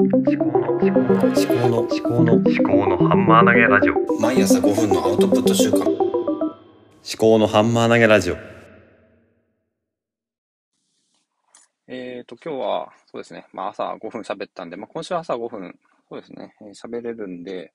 [0.00, 4.20] 思考の思考の思考の思考の思考のハンマー投げラジオ。
[4.20, 5.84] 毎朝5分のアウトプット週間。
[5.86, 5.92] 思
[7.16, 8.36] 考のハンマー投げラジオ。
[11.86, 17.72] えっと、今日は、そうですね、まあ朝5分喋ったんで、まあ今週朝5分、そうですね、えー喋れるんで、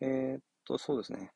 [0.00, 1.30] えーっと、そうですね、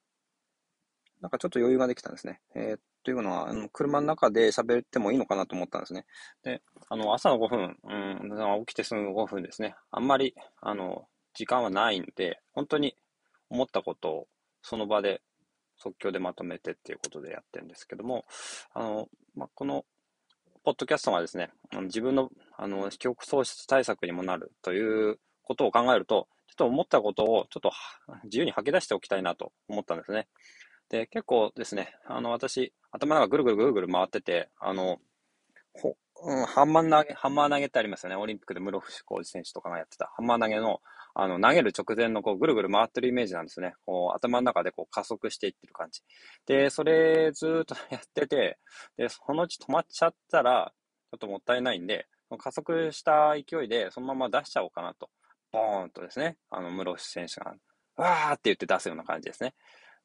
[1.21, 2.41] なんかちょっと余裕ができたんですね。
[2.55, 6.07] えーというのは、車の中で喋ってもいいのかなと思ったんですね。
[6.43, 9.75] で、あの、朝の5分、うん、起きてすぐ5分ですね。
[9.91, 12.97] あんまり、あの、時間はないんで、本当に
[13.51, 14.29] 思ったことを
[14.63, 15.23] その場で
[15.77, 18.25] 即興でまとめてっていうことでやってるんですけども、
[18.75, 19.85] あの、まあ、この、
[20.65, 21.51] ポッドキャストがですね、
[21.85, 27.73] 自分の、あの、記憶喪失対策にもなるということを考えると、ちょっと思ったことをちょっと
[28.25, 30.29] 自由に吐き出しておきたいなと思ったんですね。
[30.89, 34.99] で、結構ですね、あの、私、頭の中ぐるぐるぐるぐる回ってて、あの、
[35.75, 38.17] ほうん、ハンマー投げ、ハンマー投げってありますよね。
[38.17, 40.81] オリンピックで室伏浩二選手とかがやってた、ハンマー投げの、
[41.15, 43.75] あの、投げる直前のこう、ぐるぐる回ってるイメージなんですね。
[43.87, 46.03] こう、頭の中でこう、加速していってる感じ。
[46.47, 48.59] で、それずっとやってて、
[48.97, 50.73] で、そのうち止まっちゃったら、
[51.11, 55.09] ちょっともったいないんで、加速した勢いでそのまま出しちゃおうかなと。
[55.51, 57.55] ボーンとですね、あの、室伏選手が、
[57.97, 59.55] わーって言って出すような感じですね。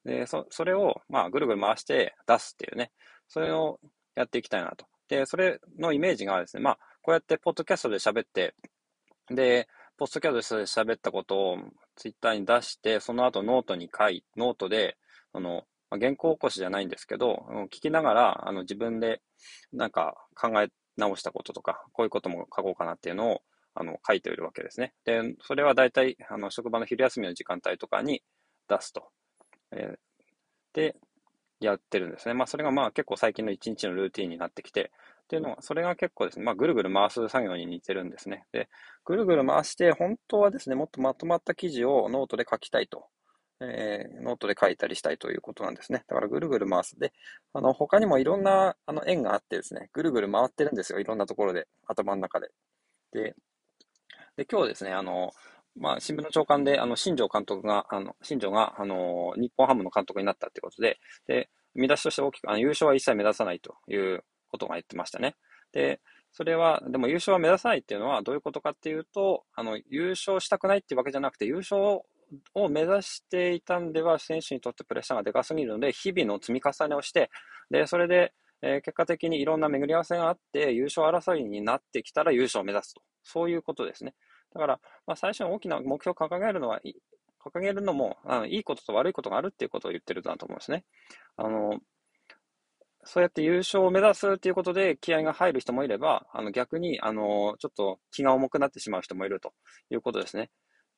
[0.05, 2.91] で、そ、それを、まあ、ぐるぐる回して出すっていうね、
[3.27, 3.79] それを
[4.15, 4.85] やっていきたいなと。
[5.07, 8.55] で、それのイメージがですね、まあ、こうやってポッドキャストで喋って、
[9.29, 11.57] で、ポッドキャストで喋ったことを
[11.95, 14.97] ツイッターに出して、その後ノートに書い、ノートで、
[15.33, 19.21] あの、まあ、原稿起こしじゃないんですけど、聞きながら、あの、自分で
[19.71, 23.41] なんか考え直したこととか、こういうことも書こうかなっていうのを、
[23.75, 24.93] あの、書いているわけですね。
[25.05, 28.23] で、それは大体、あの、職場の昼休みの時間帯とかに
[28.67, 29.09] 出すと。
[29.75, 29.97] えー
[30.73, 30.95] で、
[31.59, 32.33] やってるんですね。
[32.33, 34.91] まあ、それがまあ結構最近の一日のルーティンになってきて、
[35.23, 38.45] っていうのは、それが結構ですね、まあ、ぐるぐる回す作業に似てるんですね。
[38.51, 38.69] で、
[39.05, 43.07] ぐるぐる回して、本当はですね、もっとまとまった記事をノートで書きたいと。
[43.61, 46.03] えー、ノートで書いたりしたいということなんですね。
[46.07, 46.99] だからぐるぐる回す。
[46.99, 47.13] で、
[47.53, 50.99] あの、他にもいろんな、あの、円があってですね、ぐるぐる回ってるんですよ。
[50.99, 52.49] いろんなところで、頭の中で。
[53.13, 53.35] で、
[54.35, 55.31] で、今日ですね、あの、
[55.75, 65.35] まあ、新聞の長官で、あの、新庄監督が、あの、新庄が、あの、日本ハムの監督になったってことで、で、見出しとして大きく、あの、優勝は一切目指さないということが言ってましたね。
[65.71, 65.99] で、
[66.31, 72.01] それは、でも優勝は目指さないっていうのはどういうことかっていうと、あの、優勝したくないっていうわけじゃなくて、優勝
[72.53, 77.29] を目指していたんでは、選手にとってプレッシャーがでかすぎるので、日々の積み重ねをして、
[77.69, 83.01] で、それで、えー、結果的にいろんな巡り合わせがあって、優勝争いになってきたら優勝を目指すと。
[83.23, 84.13] そういうことですね。
[84.53, 86.79] だから、まあ、最初の大きな目標を掲げるのは、
[87.43, 90.85] 掲げるのもあのいいことと悪いことがあるっていうことを言ってるんだと思うんですね。
[91.35, 91.79] あの、
[93.05, 99.53] そうやって優勝を目指すっていうことで気合が入る人もいれば、あの逆に、あの、ちょっと気が重くなってしまう人もいると
[99.89, 100.49] いうことですね。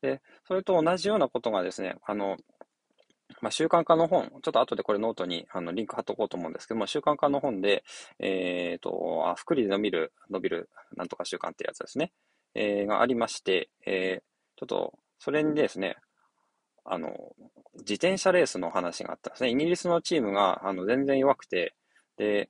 [0.01, 2.37] で、それと同じようなことがですね、あの、
[3.41, 7.83] まあ、習慣化の本、ちょっと後でこれノートにあのリンク貼っとこうと思うんですけども、習慣化の本で、
[8.19, 12.11] えっ、ー、と、あ、複利で伸びる、伸びる、なんとか習慣ってやつですね。
[12.55, 14.23] えー、がありまして、えー、
[14.57, 15.97] ちょっと、それにですね、
[16.85, 17.09] あの、
[17.79, 19.51] 自転車レースの話があったんですね。
[19.51, 21.75] イギリスのチームが、あの、全然弱くて、
[22.17, 22.49] で、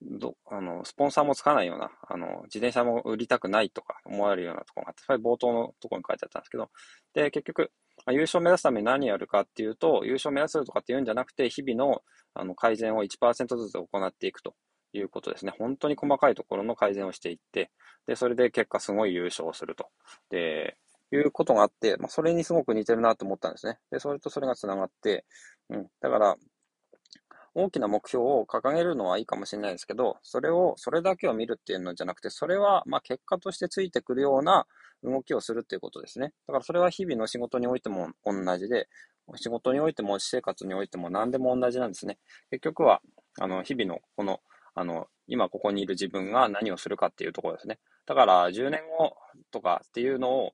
[0.00, 6.70] ど、あの、スポンサーもつかないような、あの、自転車も売りたくないとか思われるようなところがあって、それ冒頭のところに書いてあったんですけど、
[7.14, 7.70] で、結局、
[8.10, 12.02] 優勝目指すために何やるかっていうと、優勝目指すとかっていうんじゃなくて、日々の
[12.34, 14.54] あの改善を1%ずつ行っていくと
[14.98, 15.52] いうことですね。
[15.58, 17.70] 本当に細かいところの改善をしていって、
[18.06, 19.88] で、それで結果すごい優勝すると。
[20.30, 20.76] で、
[21.12, 23.78] いうことがあって、まあ、それにすごく似てるなと思ったんですね。
[23.90, 25.24] で、それとそれが繋がって、
[25.70, 25.86] うん。
[26.00, 26.36] だから、
[27.54, 34.66] 大きな目標を掲げるのはいいかもしれないですけど、それを、それだけを見るっていうのじゃなくて、それは、ま、結果としてついてくるような
[35.04, 36.32] 動きをするっていうことですね。
[36.48, 38.88] だからそれは日々の仕事においても同じで、
[39.36, 42.18] 仕事においても私生活においても何でも同じなんですね。
[42.50, 43.00] 結局は、
[43.38, 44.40] あの、日々のこの、
[44.74, 47.78] あの、今ここにいる自分が何をするかっていうところですね。
[48.06, 49.16] だから10年後
[49.50, 50.52] とかっていうのを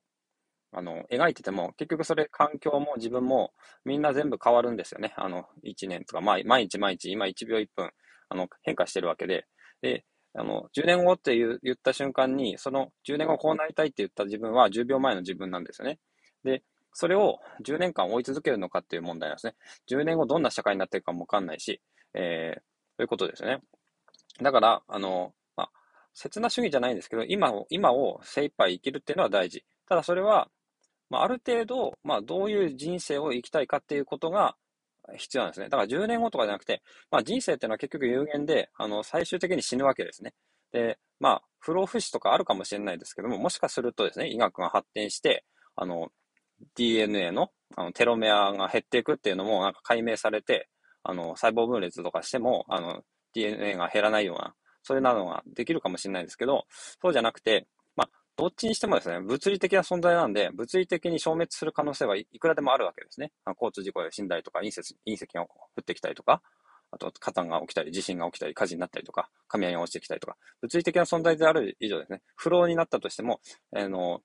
[0.73, 3.51] あの描いてても結局それ環境も自分も
[3.83, 5.13] みんな全部変わるんですよね。
[5.17, 7.91] あの1年とか、まあ、毎日毎日今1秒1分
[8.29, 9.45] あの変化してるわけで。
[9.81, 15.99] であの10年後って言った瞬間にその10年後こうなりたいって言った自分は10秒前の自分なんですよね。
[16.45, 16.63] で
[16.93, 19.55] それを10年間追い続けるのかっていう問題なんですね。
[19.89, 21.81] 10年後どんな社会になっていくかもわかんないし、
[22.13, 22.63] えー、そ
[22.99, 23.59] ういうことですよね。
[24.41, 25.69] だから、あの、まあ、
[26.13, 29.63] 切な主義じゃないんですけど、今を、今を精一杯生きるっていうのは大事。
[29.87, 30.49] ただそれは、
[31.09, 34.55] まあ、ある程度、まあ、どういう人生を生きたいかっていうことが
[35.17, 35.69] 必要なんですね。
[35.69, 40.33] だから10年後とかじゃなくて、まあ、人生っていうのは結局有限で、あの、最終的に死ぬわけですね。
[40.71, 45.43] で、まあ、不老不死とかあるかもしれないですけども、もしかするとですね、医学が発展して、
[45.75, 46.09] あの、
[46.75, 50.69] DNA のあのテロメアが減っていくっていうのもなんか解明されて、
[51.03, 53.01] あの、細胞分裂とかしても、あの、
[53.33, 56.65] DNA が減らないような、それなどができるかもしれないですけど、
[57.01, 63.31] そうじゃなくて、まあ、どっちにしてもですね、物理的な存在なんで、物理的に消滅する可能性はいくらでもあるわけですね。
[63.45, 65.47] 交通事故で死んだりとか、隕石隕石が降
[65.81, 66.41] ってきたりとか、
[66.91, 73.39] あと火山が起きたり、地震が起きたり、火事になったりとか、雷が落ちてきたりとか、物理的な存在である以上ですね、不老になったとしても、
[73.73, 74.21] あの、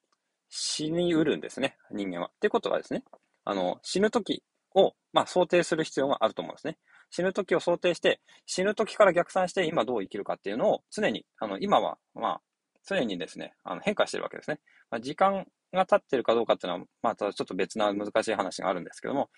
[0.48, 2.28] 死にうるんですね、人間は。
[2.28, 3.04] ってことはですね、
[3.44, 4.42] あの、死ぬ時
[4.76, 6.78] を、まあ、想定する必要があると思うんですね。
[7.10, 12.40] 死ぬ時を想定して、死ぬ時から逆算して今どう生きるかっていうのを常に、あの、今は、まあ、
[12.86, 14.60] 常にですね、あの変化してるわけですね。
[14.90, 19.30] まあ、時間が経ってるかどうかっていうのは、またちょっと別な難しい話があるんですけども、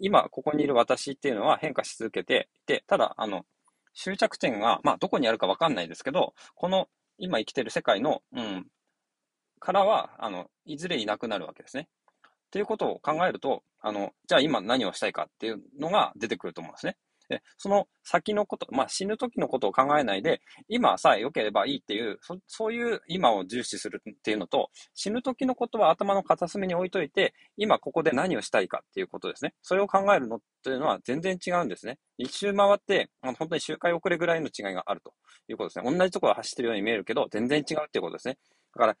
[0.00, 3.44] 今ここにいる私っていうのは変化し続けていて、ただ、あの、
[3.94, 6.88] 終着点が、まあ、どこにあるかわかんないですけど、この
[7.18, 8.66] 今生きてる世界の、うん、
[9.60, 11.88] からは、あの、いずれいなくなるわけですね。
[12.46, 16.96] っていうことを考えると、あの、じゃあ今何をしたいかっていうのが出てくると思うんですね。
[17.28, 29.54] で、その先のこと、まあ、死ぬ時のことを考えないで、今さえ良ければいいっていう、そそういう今を重視するっていうのと、死ぬ時のことは頭の片隅に置いといて、今ここで何をしたいかっていうことですね。
[29.62, 31.98] それを考えるのっていうのは全然違うんですね。
[32.18, 35.14] 一周回って、あの本当に周回遅れぐらいの違いがあると
[35.48, 35.96] いうことですね。
[35.96, 38.36] 同じところを走ってるように見えるけど、全然違うっていうことですね。
[38.74, 38.96] だから、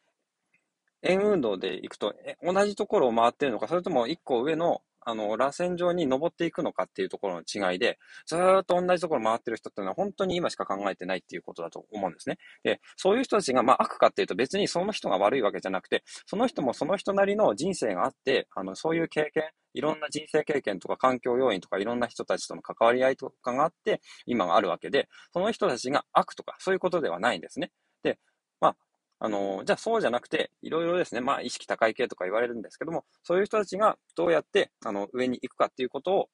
[1.02, 7.96] 円運動で行くと、同じところを回ってるのか、それとも一個上のあの、螺旋状に登っていくのかっていうところの違いで、
[8.26, 12.38] ずっと同じところ回ってる人っていうのは本当に今しか考えてないっていうことだと思うんですね。
[12.64, 19.44] で、そういう人たちが、まあ悪かっていうと別にその人が悪いわけじゃなくて、その人もその人なりの人生があって、あの、そういう経験、
[19.74, 27.70] いろんな人生経験とか環境要因とかいろんな人たちとの関わり合いとかがあって、今があるわけで、その人たちが悪とかそういうことではないんですね。
[28.02, 28.18] で、
[28.60, 28.76] まあ、
[29.18, 36.28] あの、じゃあそうじゃなくて、いろいろですね、まあ意識高い系とか言われるんですけども、そういう人たちがどうやって、あの、上に行くかっていうことを、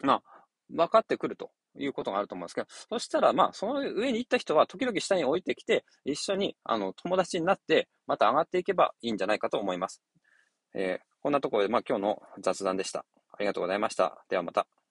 [0.00, 0.22] まあ、
[0.70, 10.02] 分かってくるということがあると思うんですけど、そしたら、まあ、その上に行った人は、時々下に降りてきて、一緒に、あの、友達になって、また上がっていけばいいんじゃないかと思います。
[10.74, 13.04] えー、こんなところで、まあ今日の雑談でした。
[13.32, 14.24] ありがとうございました。
[14.28, 14.83] ではまた。